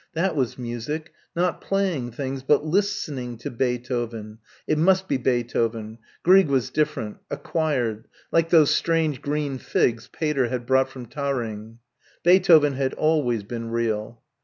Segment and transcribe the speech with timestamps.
[0.13, 1.13] That was music...
[1.35, 4.39] not playing things, but listening to Beethoven....
[4.65, 5.99] It must be Beethoven...
[6.23, 7.17] Grieg was different...
[7.29, 8.07] acquired...
[8.31, 11.77] like those strange green figs Pater had brought from Tarring...
[12.23, 14.23] Beethoven had always been real.